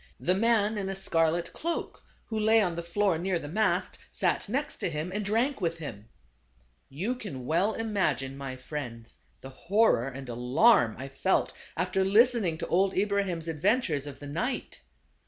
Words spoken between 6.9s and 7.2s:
CARAVAN. 115 You